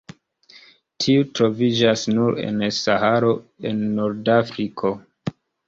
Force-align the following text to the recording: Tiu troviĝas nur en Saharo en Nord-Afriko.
Tiu 1.05 1.25
troviĝas 1.39 2.07
nur 2.15 2.41
en 2.47 2.65
Saharo 2.79 3.31
en 3.73 3.87
Nord-Afriko. 4.01 4.97